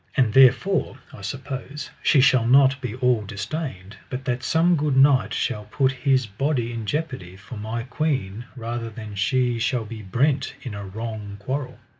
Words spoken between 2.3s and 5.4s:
not be all distained, but that some good knight